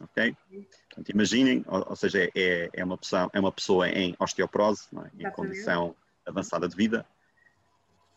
[0.00, 0.34] Ok?
[0.88, 5.28] Portanto, imaginem, ou, ou seja, é, é, uma pessoa, é uma pessoa em osteoporose, é?
[5.28, 5.94] em condição
[6.26, 7.06] avançada de vida.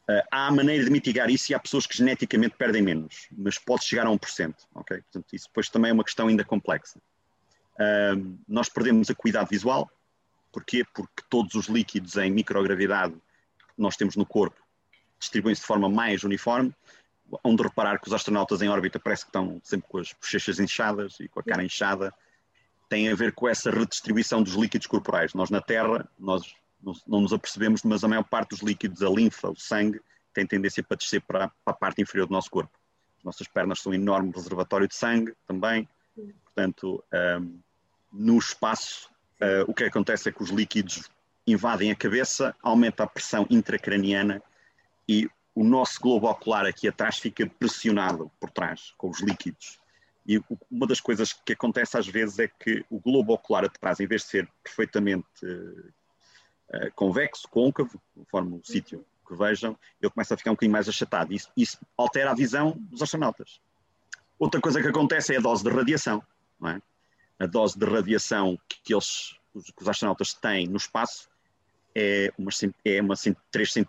[0.09, 3.85] Uh, há maneira de mitigar isso e há pessoas que geneticamente perdem menos, mas pode
[3.85, 4.55] chegar a 1%.
[4.75, 5.01] Ok?
[5.01, 6.99] Portanto, isso depois também é uma questão ainda complexa.
[7.75, 9.89] Uh, nós perdemos a cuidado visual.
[10.51, 10.85] Porquê?
[10.93, 14.62] Porque todos os líquidos em microgravidade que nós temos no corpo
[15.23, 16.73] distribuem-se de forma mais uniforme,
[17.43, 21.19] onde reparar que os astronautas em órbita parece que estão sempre com as bochechas inchadas
[21.19, 22.13] e com a cara inchada,
[22.89, 25.33] tem a ver com essa redistribuição dos líquidos corporais.
[25.33, 26.53] Nós na Terra, nós
[27.07, 29.99] não nos apercebemos, mas a maior parte dos líquidos, a linfa, o sangue,
[30.33, 32.71] tem tendência para descer para, a parte inferior do nosso corpo.
[33.17, 35.87] As nossas pernas são um enorme reservatório de sangue também,
[36.43, 37.03] portanto,
[37.41, 37.59] um,
[38.11, 39.09] no espaço,
[39.41, 41.09] uh, o que acontece é que os líquidos
[41.47, 44.41] invadem a cabeça, aumenta a pressão intracraniana
[45.07, 49.79] e o nosso globo ocular aqui atrás fica pressionado por trás com os líquidos.
[50.25, 54.07] E uma das coisas que acontece às vezes é que o globo ocular atrás, em
[54.07, 55.93] vez de ser perfeitamente uh,
[56.77, 60.87] uh, convexo, côncavo, conforme o sítio que vejam, ele começa a ficar um bocadinho mais
[60.87, 61.33] achatado.
[61.33, 63.59] Isso, isso altera a visão dos astronautas.
[64.39, 66.23] Outra coisa que acontece é a dose de radiação.
[66.65, 66.81] É?
[67.43, 71.29] A dose de radiação que, eles, que os astronautas têm no espaço
[71.93, 72.49] é uma,
[72.85, 73.15] é uma
[73.51, 73.85] 3,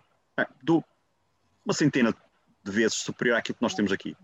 [0.62, 0.84] do,
[1.64, 2.14] uma centena
[2.62, 4.16] de vezes superior àquilo que nós temos aqui.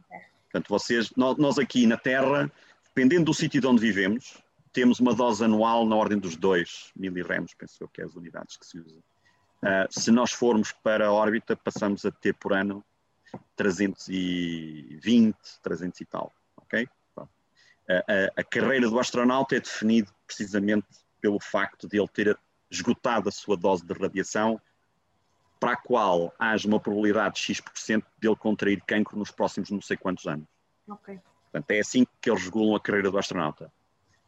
[0.44, 2.50] Portanto, vocês, nós aqui na Terra,
[2.88, 7.54] dependendo do sítio de onde vivemos, temos uma dose anual na ordem dos 2 miliremos,
[7.54, 8.98] penso eu que é as unidades que se usam.
[9.62, 12.84] Uh, se nós formos para a órbita, passamos a ter por ano
[13.56, 16.32] 320, 300 e tal.
[16.56, 16.88] ok?
[17.16, 17.28] Uh,
[17.88, 20.86] a, a, carreira do astronauta é definida precisamente
[21.20, 22.38] pelo facto de ele ter
[22.70, 24.60] esgotado a sua dose de radiação
[25.60, 29.82] para a qual haja uma probabilidade de X% de ele contrair cancro nos próximos não
[29.82, 30.48] sei quantos anos.
[30.88, 31.20] Ok.
[31.52, 33.70] Portanto, é assim que eles regulam a carreira do astronauta.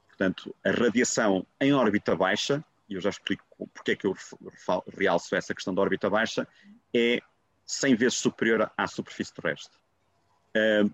[0.09, 4.14] Portanto, a radiação em órbita baixa, e eu já explico porque é que eu
[4.97, 6.47] realço essa questão da órbita baixa,
[6.95, 7.21] é
[7.64, 9.79] 100 vezes superior à superfície terrestre.
[10.55, 10.92] Uh,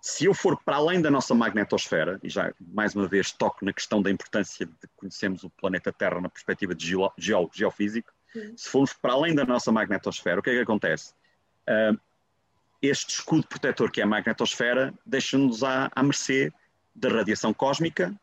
[0.00, 3.72] se eu for para além da nossa magnetosfera, e já mais uma vez toco na
[3.72, 8.12] questão da importância de conhecermos o planeta Terra na perspectiva de geólogo, geofísico,
[8.56, 11.14] se formos para além da nossa magnetosfera, o que é que acontece?
[11.68, 11.98] Uh,
[12.82, 16.52] este escudo protetor que é a magnetosfera deixa-nos à, à mercê
[16.94, 18.14] da radiação cósmica,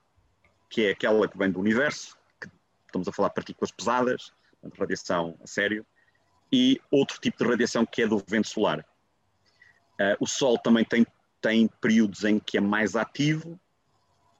[0.69, 2.49] que é aquela que vem do universo, que
[2.85, 4.33] estamos a falar de partículas pesadas,
[4.77, 5.85] radiação a sério,
[6.51, 8.85] e outro tipo de radiação que é do vento solar.
[9.99, 11.05] Uh, o Sol também tem,
[11.41, 13.59] tem períodos em que é mais ativo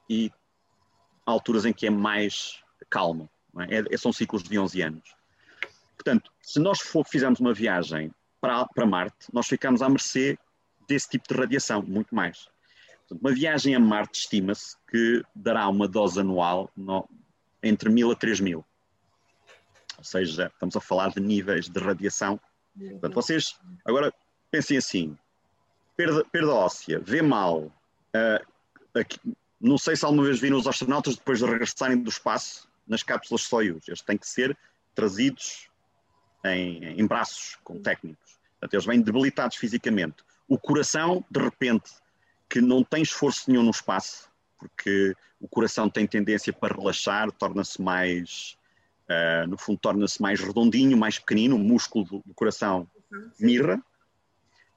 [0.08, 0.30] e
[1.24, 3.28] alturas em que é mais calmo.
[3.68, 3.94] É?
[3.94, 5.21] É, são ciclos de 11 anos.
[5.96, 10.38] Portanto, se nós for, fizermos uma viagem para, para Marte, nós ficamos à mercê
[10.88, 12.48] desse tipo de radiação, muito mais.
[13.00, 17.08] Portanto, uma viagem a Marte estima-se que dará uma dose anual no,
[17.62, 18.64] entre 1000 a 3000.
[19.98, 22.40] Ou seja, estamos a falar de níveis de radiação.
[22.76, 24.12] Portanto, vocês agora
[24.50, 25.16] pensem assim:
[25.96, 27.72] perda, perda óssea, vê mal.
[28.14, 29.20] Uh, aqui,
[29.60, 33.42] não sei se alguma vez viram os astronautas depois de regressarem do espaço nas cápsulas
[33.42, 33.86] Soyuz.
[33.86, 34.58] Eles têm que ser
[34.94, 35.70] trazidos
[36.44, 38.38] em, em braços com técnicos.
[38.52, 40.16] Portanto, eles vêm debilitados fisicamente.
[40.48, 41.90] O coração, de repente,
[42.48, 47.80] que não tem esforço nenhum no espaço, porque o coração tem tendência para relaxar, torna-se
[47.80, 48.56] mais
[49.08, 52.88] uh, no fundo, torna-se mais redondinho, mais pequenino, o músculo do, do coração
[53.40, 53.82] mirra.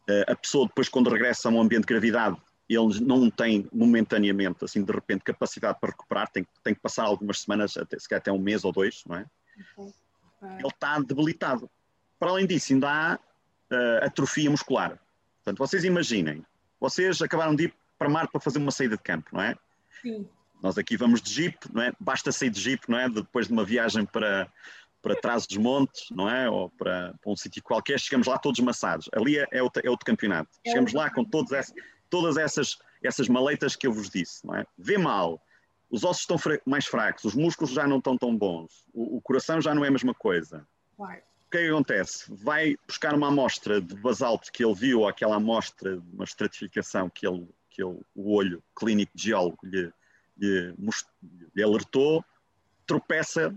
[0.09, 4.63] Uh, a pessoa, depois, quando regressa a um ambiente de gravidade, ele não tem momentaneamente,
[4.65, 8.21] assim, de repente, capacidade para recuperar, tem, tem que passar algumas semanas, até, se calhar
[8.21, 9.25] até um mês ou dois, não é?
[9.77, 10.04] Okay.
[10.41, 11.69] Ele está debilitado.
[12.19, 14.99] Para além disso, ainda há uh, atrofia muscular.
[15.37, 16.45] Portanto, vocês imaginem,
[16.79, 19.55] vocês acabaram de ir para Marte para fazer uma saída de campo, não é?
[20.01, 20.27] Sim.
[20.61, 21.91] Nós aqui vamos de jeep, não é?
[21.99, 23.09] Basta sair de jeep, não é?
[23.09, 24.51] Depois de uma viagem para,
[25.01, 26.49] para trás dos montes, não é?
[26.49, 29.09] Ou para, para um sítio qualquer, chegamos lá todos massados.
[29.13, 30.49] Ali é, é, outro, é outro campeonato.
[30.65, 31.73] É chegamos lá com todos esse,
[32.09, 34.65] todas essas, essas maleitas que eu vos disse, não é?
[34.77, 35.41] Vê mal,
[35.95, 39.61] os ossos estão mais fracos, os músculos já não estão tão bons, o, o coração
[39.61, 40.67] já não é a mesma coisa.
[40.97, 41.21] Claro.
[41.47, 42.25] O que é que acontece?
[42.35, 47.09] Vai buscar uma amostra de basalto que ele viu, ou aquela amostra de uma estratificação
[47.09, 49.89] que, ele, que ele, o olho clínico de geólogo lhe,
[50.37, 50.75] lhe,
[51.55, 52.25] lhe alertou,
[52.85, 53.55] tropeça,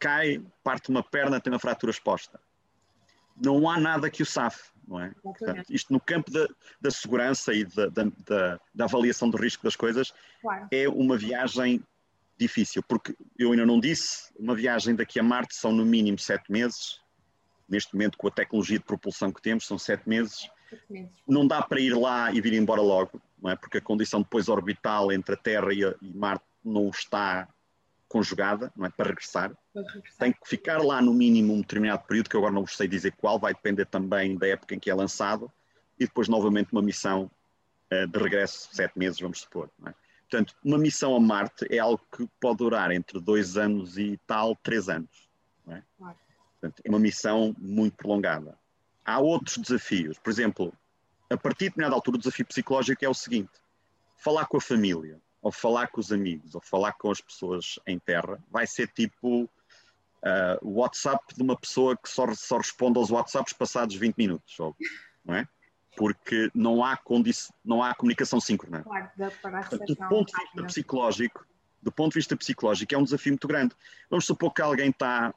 [0.00, 2.40] cai, parte uma perna, tem uma fratura exposta.
[3.36, 5.12] Não há nada que o safe não é?
[5.22, 6.46] Portanto, isto no campo da,
[6.80, 10.68] da segurança e da, da, da, avaliação do risco das coisas claro.
[10.70, 11.82] é uma viagem
[12.38, 16.52] difícil, porque eu ainda não disse, uma viagem daqui a Marte são no mínimo sete
[16.52, 17.00] meses,
[17.68, 20.48] neste momento com a tecnologia de propulsão que temos, são sete meses.
[21.26, 23.56] Não dá para ir lá e vir embora logo, não é?
[23.56, 27.48] Porque a condição depois orbital entre a Terra e, a, e Marte não está
[28.08, 28.90] conjugada, não é?
[28.90, 29.52] Para regressar.
[30.18, 32.88] Tem que ficar lá no mínimo um determinado período, que eu agora não vos sei
[32.88, 35.50] dizer qual, vai depender também da época em que é lançado,
[35.98, 37.30] e depois novamente uma missão
[37.92, 39.70] uh, de regresso, sete meses, vamos supor.
[39.86, 39.94] É?
[40.28, 44.56] Portanto, uma missão a Marte é algo que pode durar entre dois anos e tal,
[44.56, 45.28] três anos.
[45.68, 45.82] É?
[45.98, 48.58] Portanto, é uma missão muito prolongada.
[49.04, 50.18] Há outros desafios.
[50.18, 50.72] Por exemplo,
[51.30, 53.52] a partir de determinada altura, o desafio psicológico é o seguinte:
[54.16, 58.00] falar com a família ou falar com os amigos, ou falar com as pessoas em
[58.00, 59.48] terra, vai ser tipo uh,
[60.60, 64.74] o WhatsApp de uma pessoa que só, só responde aos WhatsApps passados 20 minutos, ou,
[65.24, 65.48] não é?
[65.96, 66.98] Porque não há,
[67.64, 68.82] não há comunicação síncrona.
[68.82, 69.08] Claro,
[69.86, 71.46] do ponto de vista psicológico,
[71.80, 73.72] do ponto de vista psicológico, é um desafio muito grande.
[74.10, 75.32] Vamos supor que alguém está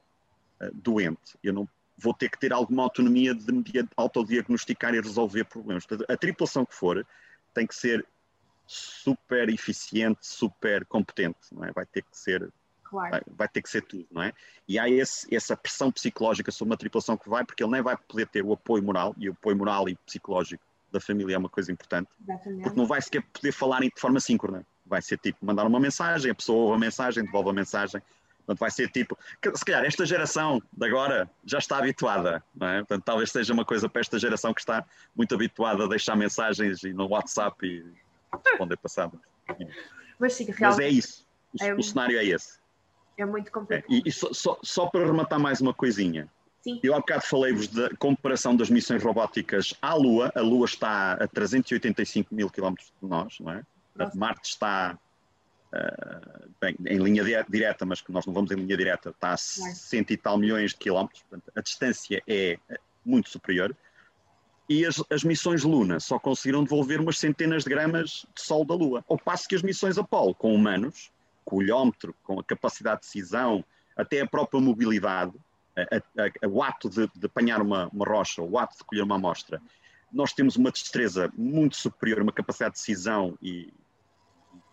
[0.60, 3.64] uh, doente, eu não vou ter que ter alguma autonomia de me
[3.96, 5.86] autodiagnosticar e resolver problemas.
[6.08, 7.06] A tripulação que for
[7.54, 8.04] tem que ser
[8.72, 11.72] super eficiente, super competente, não é?
[11.72, 12.52] Vai ter que ser
[12.84, 13.12] Claro.
[13.12, 14.34] Vai, vai, ter que ser tudo, não é?
[14.68, 17.96] E há esse, essa pressão psicológica sobre uma tripulação que vai, porque ele nem vai
[17.96, 21.50] poder ter o apoio moral, e o apoio moral e psicológico da família é uma
[21.50, 22.64] coisa importante, Exatamente.
[22.64, 24.66] porque não vai sequer poder falar de forma síncrona.
[24.88, 28.02] Vai ser tipo mandar uma mensagem, a pessoa ouve a mensagem, devolve a mensagem.
[28.40, 29.16] Portanto, vai ser tipo.
[29.54, 32.78] Se calhar esta geração de agora já está habituada, não é?
[32.80, 34.84] Portanto, talvez seja uma coisa para esta geração que está
[35.16, 37.86] muito habituada a deixar mensagens no WhatsApp e
[38.38, 39.20] responder passado.
[40.20, 40.62] Mas sim, realmente.
[40.62, 41.26] Mas é isso.
[41.60, 42.60] O, é, o cenário é esse.
[43.18, 43.92] É muito complicado.
[43.92, 46.30] É, e, e só, só, só, para rematar mais uma coisinha.
[46.62, 46.80] Sim.
[46.84, 50.32] Eu há bocado falei-vos da comparação das missões robóticas à Lua.
[50.36, 53.64] A Lua está a 385 mil quilómetros de nós, não é?
[53.96, 54.18] Nossa.
[54.18, 54.98] Marte está
[55.74, 59.38] uh, bem, em linha direta, mas que nós não vamos em linha direta, está a
[59.38, 61.24] cento e tal milhões de quilómetros.
[61.24, 62.58] Portanto, a distância é
[63.06, 63.76] muito superior
[64.70, 68.76] e as, as, missões Luna só conseguiram devolver umas centenas de gramas de sol da
[68.76, 69.04] Lua.
[69.10, 71.12] Ao passo que as missões Apolo, com humanos,
[71.44, 73.66] com o olhómetro, com a capacidade de decisão,
[73.98, 75.34] até a própria mobilidade,
[75.76, 79.04] a, a, a, o ato de, de apanhar uma, uma, rocha, o ato de colher
[79.04, 79.60] uma amostra,
[80.14, 83.74] nós temos uma destreza muito superior, uma capacidade de decisão e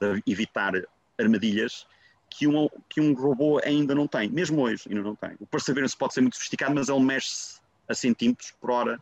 [0.00, 0.74] de evitar
[1.18, 1.86] armadilhas
[2.28, 5.36] que um, que um robô ainda não tem, mesmo hoje ainda não tem.
[5.40, 9.00] O Perseverance pode ser muito sofisticado, mas ele mexe-se a centímetros por hora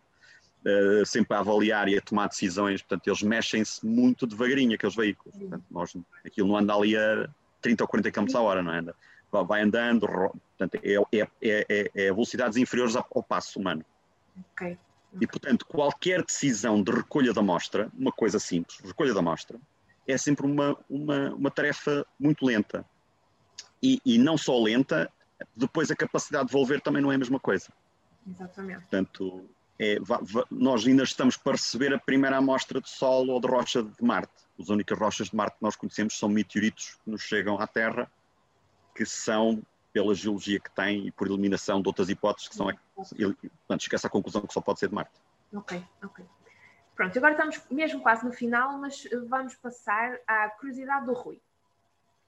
[0.66, 5.36] uh, sempre a avaliar e a tomar decisões, portanto, eles mexem-se muito devagarinho, aqueles veículos.
[5.38, 7.28] Portanto, nós, aquilo não anda ali a
[7.60, 8.94] 30 ou 40 km a hora, não anda?
[9.32, 9.44] É?
[9.44, 13.84] Vai andando, portanto, é, é, é, é velocidades inferiores ao, ao passo humano.
[14.52, 14.78] Okay.
[15.20, 19.58] E, portanto, qualquer decisão de recolha da amostra, uma coisa simples, recolha da amostra,
[20.06, 22.84] é sempre uma, uma, uma tarefa muito lenta.
[23.82, 25.10] E, e, não só lenta,
[25.56, 27.72] depois a capacidade de devolver também não é a mesma coisa.
[28.26, 28.80] Exatamente.
[28.80, 29.44] Portanto,
[29.78, 29.96] é,
[30.50, 34.32] nós ainda estamos para receber a primeira amostra de Sol ou de rocha de Marte.
[34.58, 38.10] As únicas rochas de Marte que nós conhecemos são meteoritos que nos chegam à Terra,
[38.94, 39.60] que são,
[39.92, 42.68] pela geologia que têm e por eliminação de outras hipóteses, que são.
[42.94, 45.12] Portanto, esquece a conclusão que só pode ser de Marte.
[45.52, 46.24] Ok, ok.
[46.94, 51.40] Pronto, agora estamos mesmo quase no final, mas vamos passar à curiosidade do Rui.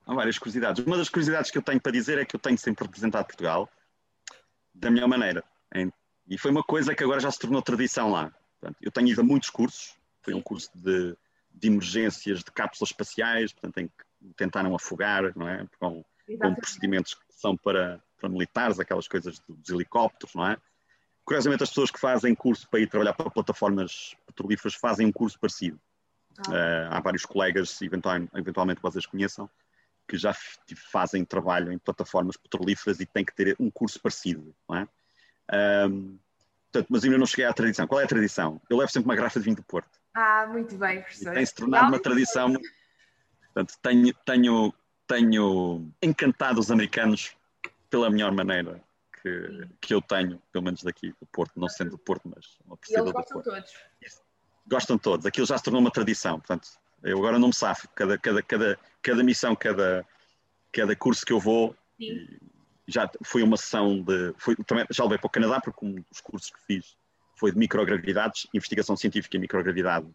[0.04, 0.84] Há várias curiosidades.
[0.84, 3.68] Uma das curiosidades que eu tenho para dizer é que eu tenho sempre representado Portugal
[4.74, 5.44] da melhor maneira,
[5.74, 5.92] em
[6.28, 8.32] e foi uma coisa que agora já se tornou tradição lá.
[8.60, 11.16] Portanto, eu tenho ido a muitos cursos, foi um curso de,
[11.54, 15.66] de emergências de cápsulas espaciais, portanto, em que tentaram afogar, não é?
[15.78, 16.04] Com,
[16.40, 20.56] com procedimentos que são para, para militares, aquelas coisas dos helicópteros, não é?
[21.24, 25.38] Curiosamente, as pessoas que fazem curso para ir trabalhar para plataformas petrolíferas fazem um curso
[25.38, 25.80] parecido.
[26.38, 26.50] Ah.
[26.50, 29.50] Uh, há vários colegas, eventualmente, eventualmente vocês conheçam,
[30.08, 30.32] que já
[30.90, 34.88] fazem trabalho em plataformas petrolíferas e têm que ter um curso parecido, não é?
[35.52, 36.18] Um,
[36.70, 37.86] portanto, mas ainda não cheguei à tradição.
[37.86, 38.60] Qual é a tradição?
[38.68, 39.98] Eu levo sempre uma garrafa de vinho do Porto.
[40.14, 41.34] Ah, muito bem, professor.
[41.34, 42.52] Tem-se tornado uma tradição.
[43.52, 44.74] Portanto, tenho, tenho,
[45.06, 47.36] tenho encantado os americanos
[47.88, 48.82] pela melhor maneira
[49.22, 52.78] que, que eu tenho, pelo menos daqui do Porto, não sendo do Porto, mas uma
[52.88, 53.72] E eles gostam todos.
[54.68, 55.26] Gostam todos.
[55.26, 56.38] Aquilo já se tornou uma tradição.
[56.38, 56.68] Portanto,
[57.02, 57.88] eu agora não me safo.
[57.94, 60.04] Cada, cada, cada, cada missão, cada,
[60.72, 61.74] cada curso que eu vou,
[62.86, 64.32] já foi uma sessão de.
[64.38, 66.96] Foi, também, já levei para o Canadá, porque um dos cursos que fiz
[67.36, 70.06] foi de microgravidades, investigação científica em microgravidade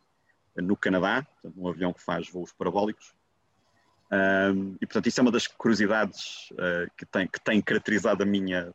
[0.56, 3.14] no Canadá, um avião que faz voos parabólicos.
[4.12, 8.26] Um, e, portanto, isso é uma das curiosidades uh, que, tem, que tem caracterizado a
[8.26, 8.74] minha,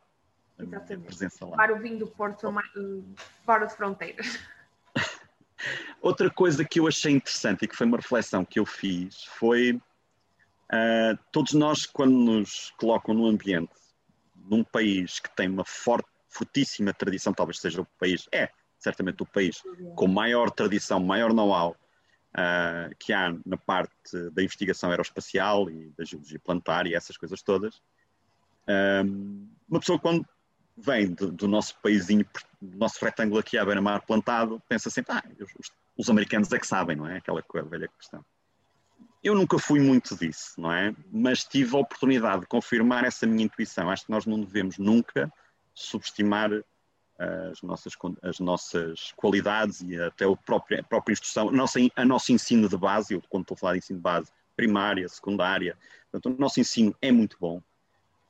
[0.57, 1.55] a minha presença lá.
[1.55, 2.51] Para o vinho do Porto,
[3.45, 4.39] fora de fronteiras.
[6.01, 9.73] Outra coisa que eu achei interessante e que foi uma reflexão que eu fiz foi
[9.73, 13.73] uh, todos nós, quando nos colocam no ambiente,
[14.49, 19.25] num país que tem uma forte, fortíssima tradição, talvez seja o país, é certamente o
[19.25, 19.61] país
[19.95, 21.75] com maior tradição, maior know-how
[22.37, 23.91] uh, que há na parte
[24.31, 27.81] da investigação aeroespacial e da geologia planetária e essas coisas todas.
[28.67, 30.25] Um, ah, uma pessoa, quando
[30.77, 32.25] vem do, do nosso paísinho,
[32.61, 35.23] do nosso retângulo aqui à beira-mar plantado, pensa sempre, ah,
[35.59, 37.17] os, os, americanos é que sabem, não é?
[37.17, 38.23] Aquela velha questão.
[39.27, 40.95] Eu nunca fui muito disso, não é?
[41.11, 43.89] Mas tive a oportunidade de confirmar essa minha intuição.
[43.89, 45.29] Acho que nós não devemos nunca
[45.73, 51.51] subestimar eh, as nossas, as nossas qualidades e até o próprio, a própria instrução, a
[51.51, 54.31] nossa, a nosso ensino de base, eu quando estou a falar de ensino de base,
[54.55, 55.77] primária, secundária,
[56.09, 57.61] portanto, o nosso ensino é muito bom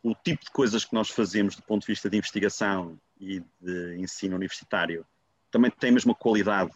[0.02, 3.98] o tipo de coisas que nós fazemos do ponto de vista de investigação e de
[4.00, 5.06] ensino universitário
[5.52, 6.72] também tem a mesma qualidade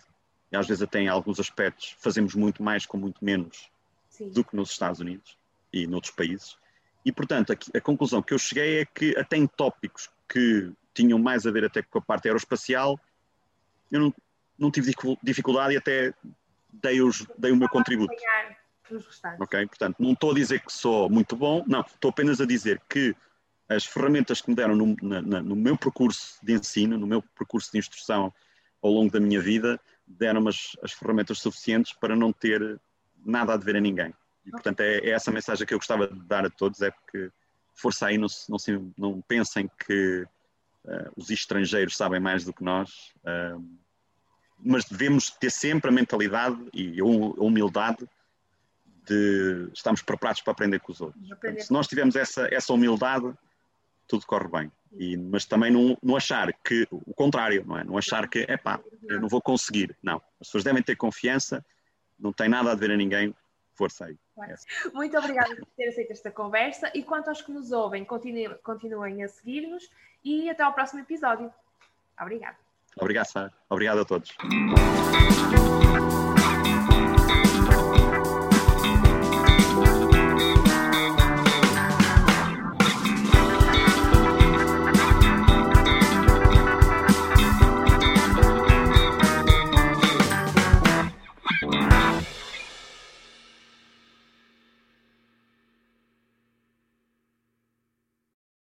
[0.52, 3.72] e às vezes até em alguns aspectos fazemos muito mais com muito menos
[4.12, 4.30] Sim.
[4.30, 5.38] do que nos Estados Unidos
[5.74, 6.58] e noutros países.
[7.04, 11.18] E, portanto, a, a, conclusão que eu cheguei é que até em tópicos que tinham
[11.18, 13.00] mais a ver até com a parte aeroespacial,
[13.90, 14.14] eu não,
[14.60, 14.94] não tive
[15.24, 16.14] dificuldade e até
[16.72, 18.14] dei, os, dei o meu contributo.
[19.40, 22.82] Ok, portanto, não estou a dizer que sou muito bom, não, estou apenas a dizer
[22.90, 23.16] que
[23.70, 27.72] as ferramentas que me deram no, na, no meu percurso de ensino, no meu percurso
[27.72, 28.34] de instrução
[28.82, 32.80] ao longo da minha vida, deram-me as, as, ferramentas suficientes para não ter
[33.26, 34.14] nada a dever a ninguém.
[34.46, 37.32] E, portanto, é, é, essa mensagem que eu gostava de dar a todos, é porque
[37.74, 40.24] força aí, não, não, não pensem que
[40.86, 43.64] uh, os estrangeiros sabem mais do que nós, uh,
[44.64, 48.08] mas devemos ter sempre a mentalidade e a humildade
[49.06, 51.28] de estarmos preparados para aprender com os outros.
[51.28, 53.34] Portanto, se nós tivermos essa, essa humildade,
[54.08, 54.72] tudo corre bem.
[54.94, 57.84] E, mas também não, não achar que, o contrário, não é?
[57.84, 59.96] Não achar que, é pá, eu não vou conseguir.
[60.04, 60.18] Não.
[60.40, 61.66] As pessoas devem ter confiança,
[62.22, 63.36] não tem nada a ver a ninguém,
[63.74, 64.18] força aí.
[64.94, 69.24] Muito obrigada por ter aceito esta conversa e quanto aos que nos ouvem, continuem, continuem
[69.24, 69.90] a seguir-nos
[70.24, 71.52] e até ao próximo episódio.
[72.20, 72.58] Obrigada.
[73.00, 73.54] Obrigado, Sara.
[73.70, 74.36] Obrigado a todos.